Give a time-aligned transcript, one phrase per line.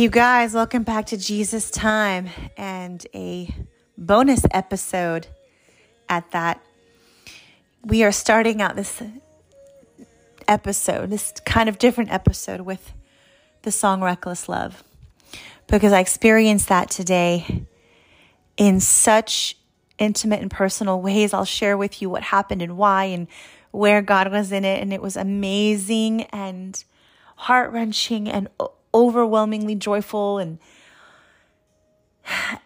[0.00, 3.54] You guys, welcome back to Jesus Time and a
[3.98, 5.26] bonus episode
[6.08, 6.64] at that.
[7.84, 9.02] We are starting out this
[10.48, 12.94] episode, this kind of different episode with
[13.60, 14.82] the song Reckless Love
[15.66, 17.66] because I experienced that today
[18.56, 19.54] in such
[19.98, 21.34] intimate and personal ways.
[21.34, 23.26] I'll share with you what happened and why and
[23.70, 24.80] where God was in it.
[24.80, 26.82] And it was amazing and
[27.36, 28.48] heart wrenching and
[28.94, 30.58] overwhelmingly joyful and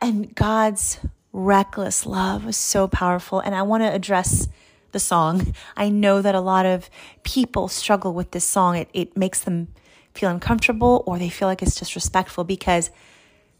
[0.00, 0.98] and God's
[1.32, 3.40] reckless love was so powerful.
[3.40, 4.48] And I want to address
[4.92, 5.54] the song.
[5.76, 6.88] I know that a lot of
[7.24, 8.76] people struggle with this song.
[8.76, 9.68] It, it makes them
[10.14, 12.90] feel uncomfortable or they feel like it's disrespectful because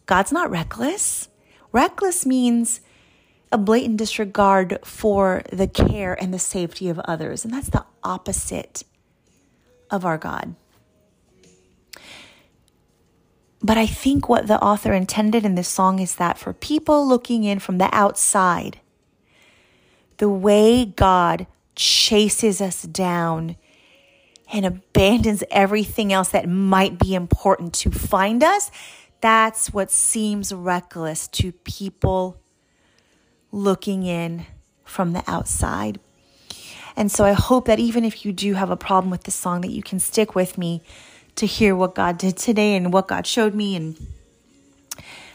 [0.07, 1.29] God's not reckless.
[1.73, 2.81] Reckless means
[3.51, 7.45] a blatant disregard for the care and the safety of others.
[7.45, 8.85] And that's the opposite
[9.91, 10.55] of our God.
[13.65, 17.45] But I think what the author intended in this song is that for people looking
[17.45, 18.79] in from the outside,
[20.19, 23.57] the way God chases us down
[24.53, 28.71] and abandons everything else that might be important to find us,
[29.23, 32.39] that's what seems reckless to people
[33.51, 34.45] looking in
[34.85, 35.99] from the outside.
[36.97, 39.63] And so I hope that even if you do have a problem with this song
[39.63, 40.83] that you can stick with me
[41.37, 43.97] to hear what God did today and what God showed me and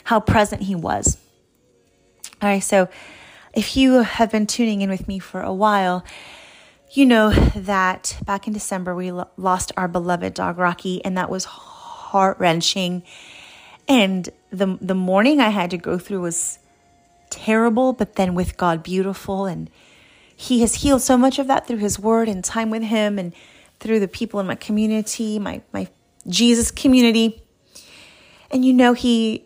[0.06, 1.17] how present He was.
[2.41, 2.88] All right, so
[3.53, 6.06] if you have been tuning in with me for a while,
[6.91, 11.45] you know that back in December we lost our beloved dog Rocky, and that was
[11.45, 13.03] heart wrenching.
[13.88, 16.59] And the the mourning I had to go through was
[17.29, 19.46] terrible, but then with God, beautiful.
[19.46, 19.69] And
[20.35, 23.34] He has healed so much of that through His Word and time with Him, and
[23.79, 25.88] through the people in my community, my my
[26.28, 27.41] Jesus community.
[28.52, 29.46] And you know, he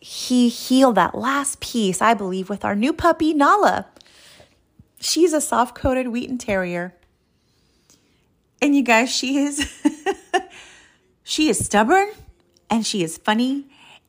[0.00, 3.86] he healed that last piece, I believe, with our new puppy, Nala.
[4.98, 6.94] She's a soft coated Wheaten Terrier.
[8.62, 9.70] And you guys, she is
[11.22, 12.08] she is stubborn
[12.68, 13.66] and she is funny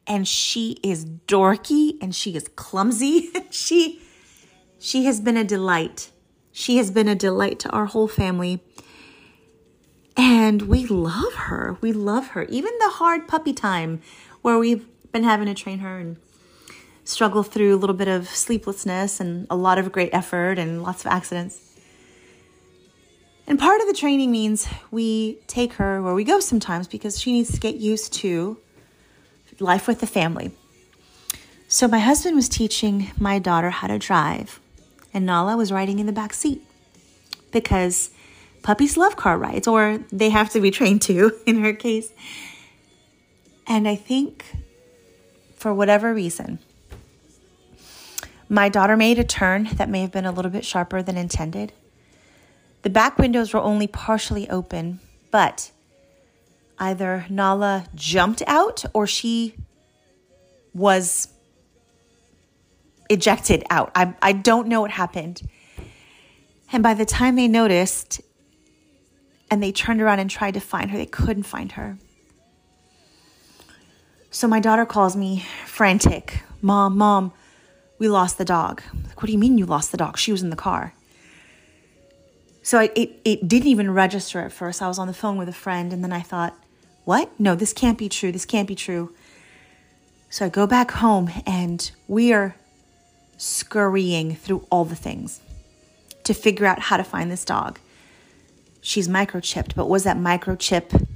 [0.08, 3.30] and she is dorky and she is clumsy.
[3.50, 4.02] she
[4.80, 6.12] she has been a delight.
[6.52, 8.62] She has been a delight to our whole family.
[10.18, 11.78] And we love her.
[11.82, 12.44] We love her.
[12.44, 14.02] Even the hard puppy time
[14.42, 16.18] where we've been having to train her and
[17.04, 21.06] struggle through a little bit of sleeplessness and a lot of great effort and lots
[21.06, 21.60] of accidents.
[23.48, 27.34] And part of the training means we take her where we go sometimes because she
[27.34, 28.58] needs to get used to
[29.60, 30.52] life with the family.
[31.68, 34.60] So my husband was teaching my daughter how to drive,
[35.14, 36.62] and Nala was riding in the back seat
[37.52, 38.10] because
[38.62, 42.12] puppies love car rides, or they have to be trained to in her case.
[43.68, 44.46] And I think
[45.56, 46.60] for whatever reason,
[48.50, 51.72] my daughter made a turn that may have been a little bit sharper than intended.
[52.82, 55.72] The back windows were only partially open, but
[56.80, 59.56] either Nala jumped out or she
[60.74, 61.30] was
[63.10, 63.92] ejected out.
[63.96, 65.42] I, I don't know what happened.
[66.74, 68.22] And by the time they noticed
[69.52, 71.98] and they turned around and tried to find her, they couldn't find her.
[74.32, 77.34] So my daughter calls me frantic Mom, Mom,
[77.98, 78.84] we lost the dog.
[79.08, 80.18] Like, what do you mean you lost the dog?
[80.18, 80.94] She was in the car.
[82.64, 84.82] So I, it, it didn't even register at first.
[84.82, 86.56] I was on the phone with a friend and then I thought,
[87.04, 87.32] what?
[87.40, 88.32] No, this can't be true.
[88.32, 89.14] This can't be true.
[90.30, 92.56] So I go back home and we are
[93.38, 95.42] scurrying through all the things
[96.24, 97.80] to figure out how to find this dog.
[98.82, 101.08] She's microchipped, but was that microchip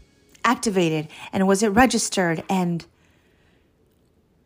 [0.43, 2.85] activated and was it registered and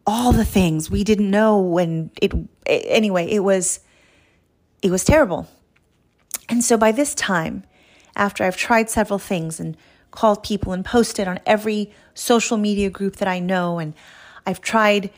[0.07, 2.33] all the things we didn't know when it
[2.65, 3.81] anyway, it was
[4.81, 5.47] it was terrible.
[6.47, 7.63] And so by this time,
[8.15, 9.77] after I've tried several things and
[10.11, 13.79] called people and posted on every social media group that I know.
[13.79, 13.93] And
[14.45, 15.11] I've tried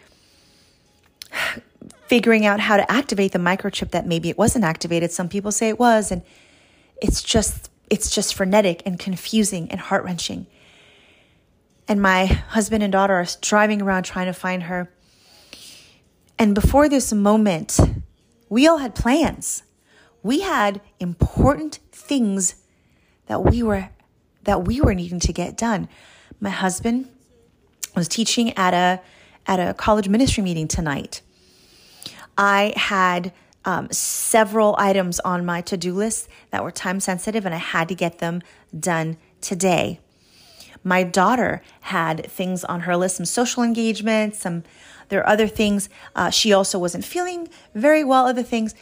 [2.07, 5.11] figuring out how to activate the microchip that maybe it wasn't activated.
[5.11, 6.11] Some people say it was.
[6.11, 6.23] And
[7.01, 10.47] it's just, it's just frenetic and confusing and heart wrenching.
[11.89, 14.89] And my husband and daughter are driving around trying to find her.
[16.39, 17.77] And before this moment,
[18.47, 19.63] we all had plans.
[20.23, 22.55] We had important things
[23.27, 23.89] that we were
[24.43, 25.87] that we were needing to get done.
[26.39, 27.09] My husband
[27.93, 29.01] was teaching at a
[29.45, 31.21] at a college ministry meeting tonight.
[32.37, 33.33] I had
[33.65, 37.87] um, several items on my to do list that were time sensitive, and I had
[37.89, 38.41] to get them
[38.77, 39.99] done today.
[40.83, 44.63] My daughter had things on her list, some social engagement, some
[45.09, 45.89] there are other things.
[46.15, 48.73] Uh, she also wasn't feeling very well, other things.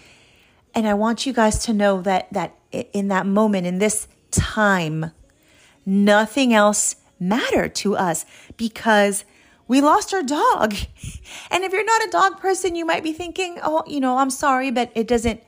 [0.75, 5.11] And I want you guys to know that that in that moment, in this time,
[5.85, 8.25] nothing else mattered to us
[8.55, 9.25] because
[9.69, 10.75] we lost our dog.
[11.51, 14.29] And if you're not a dog person, you might be thinking, oh, you know, I'm
[14.31, 15.43] sorry, but it doesn't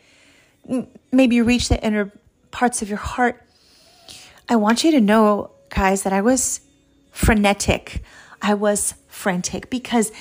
[1.11, 2.11] maybe reach the inner
[2.51, 3.43] parts of your heart.
[4.47, 6.61] I want you to know, guys, that I was
[7.11, 8.03] frenetic.
[8.41, 10.11] I was frantic because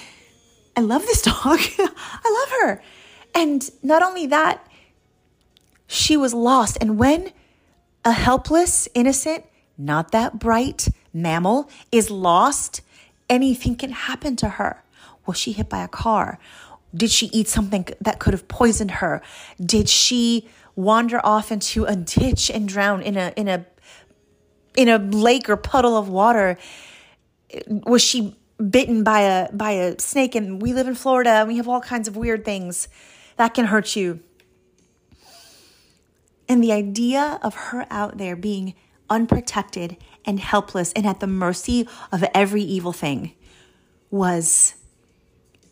[0.77, 1.61] I love this dog.
[1.79, 2.83] I love her.
[3.35, 4.67] And not only that,
[5.87, 6.79] she was lost.
[6.81, 7.33] And when
[8.05, 9.45] a helpless, innocent,
[9.77, 12.83] not that bright mammal is lost,
[13.31, 14.85] anything can happen to her.
[15.25, 16.39] Was she hit by a car?
[16.95, 19.23] Did she eat something that could have poisoned her?
[19.65, 23.65] Did she wander off into a ditch and drown in a in a
[24.77, 26.59] in a lake or puddle of water?
[27.69, 31.57] Was she bitten by a by a snake and we live in Florida and we
[31.57, 32.89] have all kinds of weird things
[33.37, 34.21] that can hurt you.
[36.49, 38.75] And the idea of her out there being
[39.09, 43.35] unprotected and helpless and at the mercy of every evil thing
[44.11, 44.75] was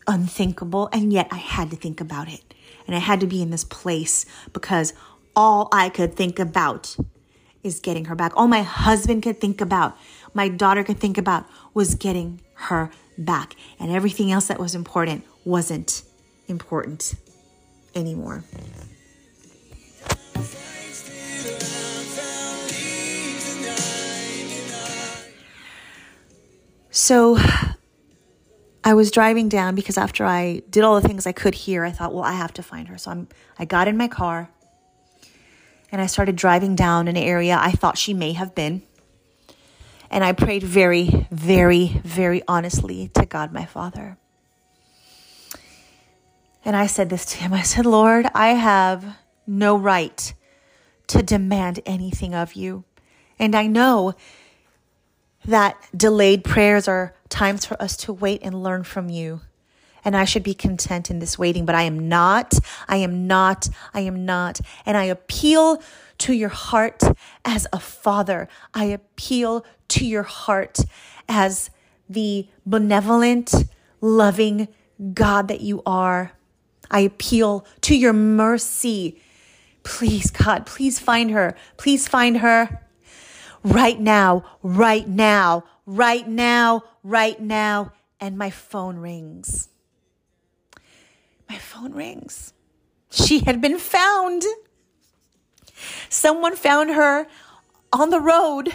[0.07, 0.89] unthinkable.
[0.91, 2.53] And yet I had to think about it.
[2.87, 4.93] And I had to be in this place because
[5.35, 6.97] all I could think about
[7.63, 8.31] is getting her back.
[8.35, 9.97] All my husband could think about,
[10.33, 13.55] my daughter could think about was getting her back.
[13.79, 16.03] And everything else that was important wasn't
[16.47, 17.15] important
[17.93, 18.43] anymore.
[26.91, 27.37] So
[28.83, 31.91] I was driving down because after I did all the things I could here, I
[31.91, 32.97] thought, well, I have to find her.
[32.97, 33.27] So I'm
[33.57, 34.49] I got in my car
[35.91, 38.81] and I started driving down an area I thought she may have been.
[40.11, 44.17] And I prayed very, very, very honestly to God, my Father.
[46.65, 50.33] And I said this to him I said, Lord, I have no right
[51.07, 52.85] to demand anything of you.
[53.37, 54.15] And I know
[55.45, 59.41] that delayed prayers are times for us to wait and learn from you.
[60.05, 62.53] And I should be content in this waiting, but I am not.
[62.87, 63.69] I am not.
[63.93, 64.61] I am not.
[64.85, 65.81] And I appeal
[66.19, 67.03] to your heart
[67.43, 68.47] as a father.
[68.73, 70.79] I appeal to your heart
[71.27, 71.69] as
[72.09, 73.53] the benevolent,
[74.01, 74.67] loving
[75.13, 76.31] God that you are.
[76.89, 79.21] I appeal to your mercy.
[79.83, 81.55] Please, God, please find her.
[81.77, 82.83] Please find her
[83.63, 87.91] right now, right now, right now, right now.
[88.19, 89.69] And my phone rings.
[91.49, 92.53] My phone rings.
[93.09, 94.43] She had been found.
[96.09, 97.27] Someone found her
[97.91, 98.73] on the road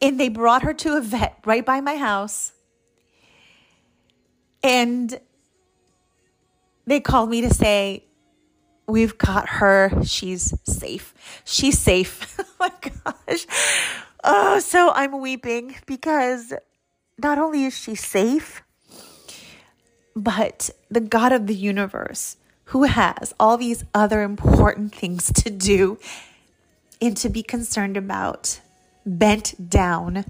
[0.00, 2.52] and they brought her to a vet right by my house.
[4.62, 5.18] And
[6.86, 8.04] they called me to say,
[8.88, 9.92] We've got her.
[10.04, 11.14] She's safe.
[11.44, 12.40] She's safe.
[12.40, 12.72] oh my
[13.04, 13.46] gosh.
[14.24, 16.54] Oh, so I'm weeping because
[17.18, 18.62] not only is she safe,
[20.16, 25.98] but the God of the universe, who has all these other important things to do
[27.00, 28.60] and to be concerned about,
[29.04, 30.24] bent down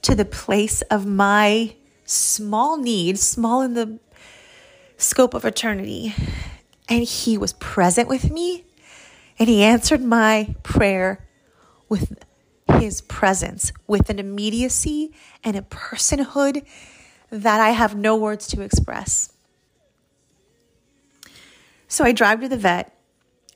[0.00, 1.74] to the place of my
[2.06, 3.98] small need, small in the
[4.96, 6.14] scope of eternity.
[6.88, 8.64] And he was present with me
[9.38, 11.26] and he answered my prayer
[11.88, 12.22] with
[12.78, 15.12] his presence, with an immediacy
[15.44, 16.64] and a personhood
[17.30, 19.32] that I have no words to express.
[21.88, 22.92] So I drive to the vet,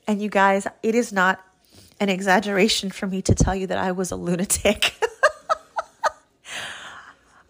[0.07, 1.45] and you guys, it is not
[1.99, 4.95] an exaggeration for me to tell you that I was a lunatic.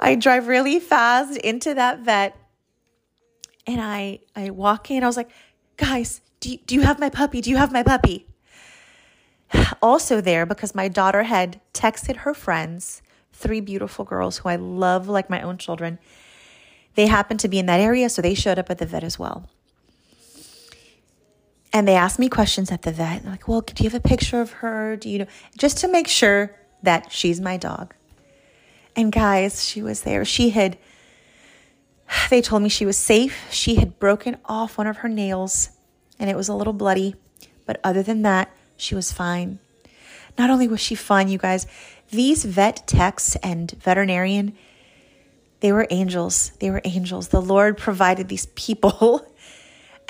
[0.01, 2.37] I drive really fast into that vet
[3.67, 5.05] and I I walk in.
[5.05, 5.31] I was like,
[5.81, 7.41] guys, do you, do you have my puppy?
[7.41, 8.27] Do you have my puppy?
[9.83, 15.09] Also there because my daughter had texted her friends, three beautiful girls who I love
[15.09, 15.99] like my own children.
[16.95, 19.19] They happened to be in that area, so they showed up at the vet as
[19.19, 19.49] well.
[21.73, 23.23] And they asked me questions at the vet.
[23.23, 24.97] They're like, well, do you have a picture of her?
[24.97, 25.27] Do you know?
[25.57, 27.95] Just to make sure that she's my dog.
[28.95, 30.25] And guys, she was there.
[30.25, 30.77] She had,
[32.31, 33.47] they told me she was safe.
[33.51, 35.71] She had broken off one of her nails
[36.19, 37.15] and it was a little bloody.
[37.67, 39.59] But other than that, she was fine.
[40.39, 41.67] Not only was she fine, you guys,
[42.11, 44.57] these vet techs and veterinarian,
[45.61, 46.53] they were angels.
[46.61, 47.29] They were angels.
[47.29, 49.27] The Lord provided these people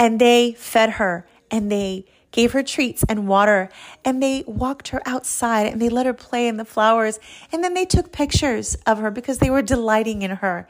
[0.00, 3.68] And they fed her and they gave her treats and water
[4.02, 7.20] and they walked her outside and they let her play in the flowers
[7.52, 10.66] and then they took pictures of her because they were delighting in her.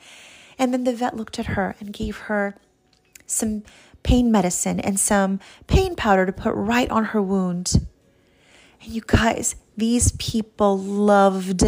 [0.61, 2.55] And then the vet looked at her and gave her
[3.25, 3.63] some
[4.03, 7.87] pain medicine and some pain powder to put right on her wound.
[8.83, 11.65] And you guys, these people loved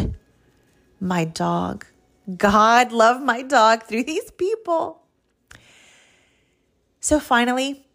[1.00, 1.86] my dog.
[2.36, 5.02] God loved my dog through these people.
[7.00, 7.86] So finally,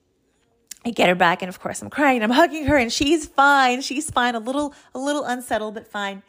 [0.83, 2.23] I get her back, and of course, I'm crying.
[2.23, 3.81] I'm hugging her, and she's fine.
[3.81, 4.33] She's fine.
[4.33, 6.23] A little, a little unsettled, but fine.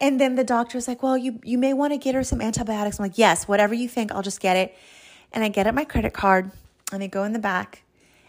[0.00, 2.98] And then the doctor's like, "Well, you you may want to get her some antibiotics."
[2.98, 4.76] I'm like, "Yes, whatever you think, I'll just get it."
[5.32, 6.50] And I get out my credit card,
[6.92, 7.82] and they go in the back,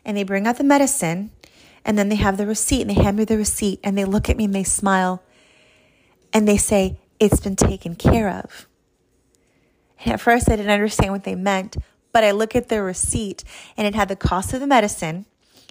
[0.06, 1.32] and they bring out the medicine,
[1.86, 4.30] and then they have the receipt, and they hand me the receipt, and they look
[4.30, 5.24] at me and they smile,
[6.34, 8.68] and they say, "It's been taken care of."
[10.04, 11.78] And at first, I didn't understand what they meant,
[12.12, 13.44] but I look at the receipt
[13.78, 15.26] and it had the cost of the medicine.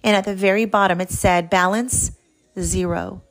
[0.04, 2.12] And at the very bottom, it said balance
[2.58, 3.22] zero.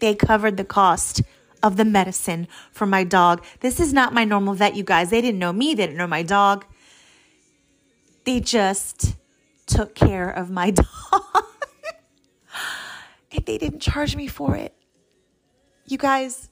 [0.00, 1.22] They covered the cost
[1.66, 3.44] of the medicine for my dog.
[3.60, 5.10] This is not my normal vet, you guys.
[5.10, 6.64] They didn't know me, they didn't know my dog.
[8.24, 9.16] They just
[9.66, 11.44] took care of my dog.
[13.32, 14.74] and they didn't charge me for it.
[15.86, 16.48] You guys,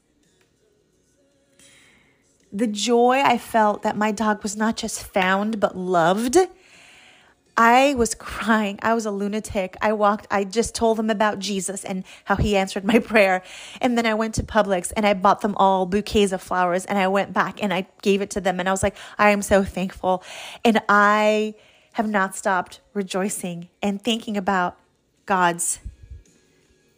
[2.53, 6.37] the joy I felt that my dog was not just found, but loved.
[7.57, 8.79] I was crying.
[8.83, 9.77] I was a lunatic.
[9.81, 13.43] I walked, I just told them about Jesus and how he answered my prayer.
[13.81, 16.99] And then I went to Publix and I bought them all bouquets of flowers and
[16.99, 18.59] I went back and I gave it to them.
[18.59, 20.23] And I was like, I am so thankful.
[20.65, 21.55] And I
[21.93, 24.77] have not stopped rejoicing and thinking about
[25.27, 25.79] God's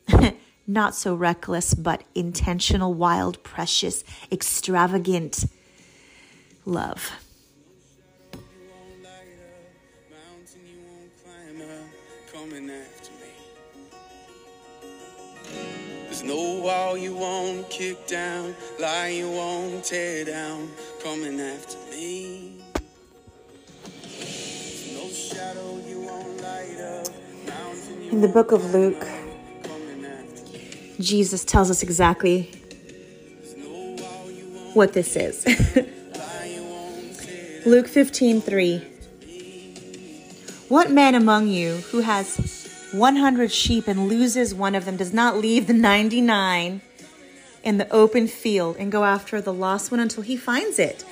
[0.66, 5.44] not so reckless, but intentional, wild, precious, extravagant
[6.64, 7.10] love.
[16.37, 20.69] No wall you won't kick down, lie you won't tear down,
[21.02, 22.59] coming after me.
[24.93, 27.09] No shadow you won't light up,
[28.12, 29.07] In the book of Luke,
[31.00, 32.50] Jesus tells us exactly
[34.75, 35.47] what this is.
[37.66, 38.78] Luke 15 3.
[40.69, 42.65] What man among you who has
[42.96, 46.80] 100 sheep and loses one of them does not leave the 99
[47.62, 51.04] in the open field and go after the lost one until he finds it?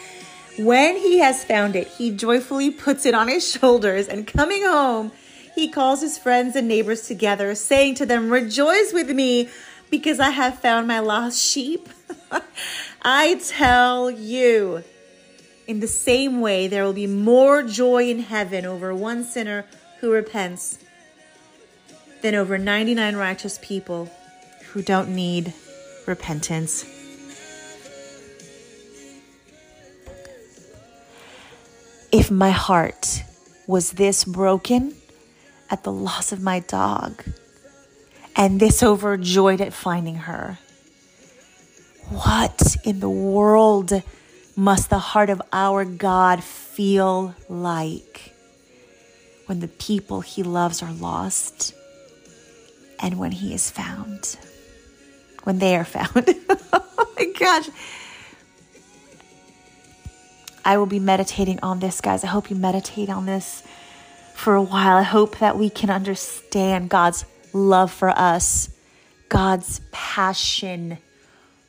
[0.58, 5.12] When he has found it, he joyfully puts it on his shoulders and coming home,
[5.54, 9.48] he calls his friends and neighbors together, saying to them, Rejoice with me
[9.90, 11.88] because I have found my lost sheep.
[13.02, 14.82] I tell you,
[15.66, 19.66] in the same way, there will be more joy in heaven over one sinner
[20.00, 20.78] who repents
[22.25, 24.11] than over 99 righteous people
[24.69, 25.52] who don't need
[26.07, 26.83] repentance.
[32.11, 33.23] If my heart
[33.66, 34.95] was this broken
[35.69, 37.23] at the loss of my dog,
[38.35, 40.59] and this overjoyed at finding her.
[42.09, 44.02] What in the world
[44.57, 48.33] must the heart of our God feel like
[49.45, 51.75] when the people he loves are lost
[53.00, 54.36] and when he is found?
[55.44, 56.34] When they are found.
[56.72, 57.68] oh my gosh.
[60.64, 62.24] I will be meditating on this, guys.
[62.24, 63.62] I hope you meditate on this
[64.34, 64.96] for a while.
[64.96, 68.70] I hope that we can understand God's love for us,
[69.28, 70.98] God's passion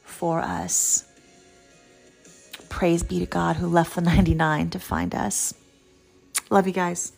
[0.04, 1.06] for us.
[2.70, 5.54] Praise be to God who left the 99 to find us.
[6.50, 7.12] Love you guys.